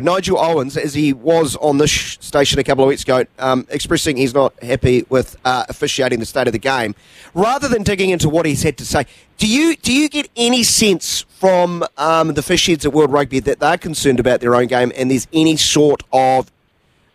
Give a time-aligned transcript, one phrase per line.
[0.00, 4.16] Nigel Owens, as he was on this station a couple of weeks ago, um, expressing
[4.16, 6.94] he's not happy with uh, officiating the state of the game.
[7.34, 9.06] Rather than digging into what he's had to say,
[9.38, 13.40] do you do you get any sense from um, the fish heads at World Rugby
[13.40, 16.52] that they're concerned about their own game and there's any sort of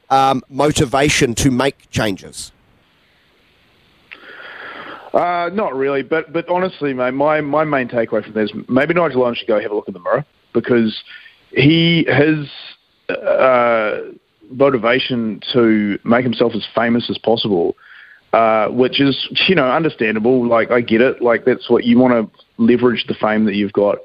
[0.09, 2.51] um, motivation to make changes?
[5.13, 9.23] Uh, not really, but but honestly, mate, my, my main takeaway from this maybe Nigel
[9.23, 11.01] Owens should go have a look in the mirror because
[11.55, 12.49] he his
[13.09, 13.97] uh,
[14.49, 17.75] motivation to make himself as famous as possible,
[18.33, 20.47] uh, which is you know understandable.
[20.47, 21.21] Like I get it.
[21.21, 23.97] Like that's what you want to leverage the fame that you've got.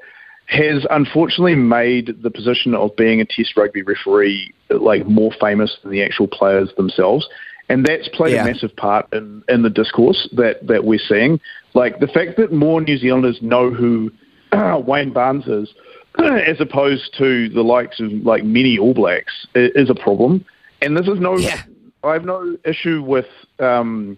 [0.47, 5.91] Has unfortunately made the position of being a Test rugby referee like more famous than
[5.91, 7.27] the actual players themselves,
[7.69, 8.41] and that's played yeah.
[8.41, 11.39] a massive part in, in the discourse that, that we're seeing.
[11.75, 14.11] Like the fact that more New Zealanders know who
[14.87, 15.71] Wayne Barnes is
[16.47, 20.45] as opposed to the likes of like many All Blacks is a problem.
[20.81, 21.63] And this is no, yeah.
[22.03, 23.25] I have no issue with,
[23.59, 24.17] um,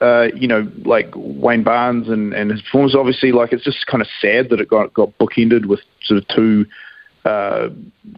[0.00, 2.94] uh, you know, like Wayne Barnes and, and his performance.
[2.94, 6.28] Obviously, like it's just kind of sad that it got got bookended with sort of
[6.28, 6.66] two
[7.24, 7.68] uh,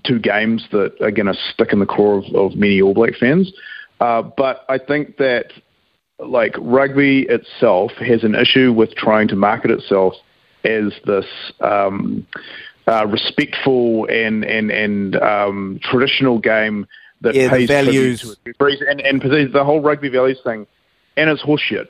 [0.04, 3.14] two games that are going to stick in the core of, of many All Black
[3.18, 3.52] fans.
[4.00, 5.52] Uh, but I think that
[6.18, 10.14] like rugby itself has an issue with trying to market itself
[10.64, 11.26] as this.
[11.60, 12.26] Um,
[12.88, 16.86] uh, respectful and and and um, traditional game
[17.20, 18.36] that yeah, pays values.
[18.44, 19.20] to and and
[19.52, 20.66] the whole rugby values thing,
[21.16, 21.88] and it's horseshit,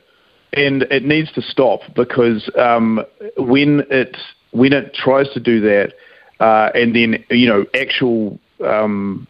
[0.52, 3.04] and it needs to stop because um,
[3.36, 4.16] when it
[4.50, 5.92] when it tries to do that,
[6.40, 9.26] uh, and then you know actual um,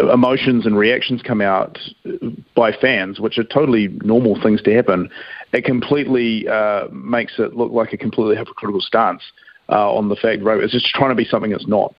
[0.00, 1.78] emotions and reactions come out
[2.54, 5.08] by fans, which are totally normal things to happen,
[5.52, 9.22] it completely uh, makes it look like a completely hypocritical stance
[9.70, 10.62] uh, on the fact, right?
[10.62, 11.88] It's just trying to be something it's not.